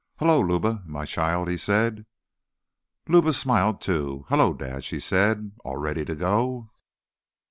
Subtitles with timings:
[0.17, 2.07] "Hello, Luba, my child," he said.
[3.07, 4.25] Luba smiled, too.
[4.29, 5.51] "Hello, Dad," she said.
[5.63, 6.71] "All ready to go?"